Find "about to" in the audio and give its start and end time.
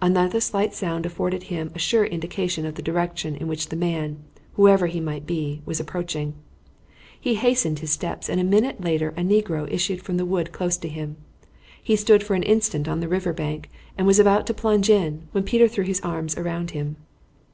14.18-14.54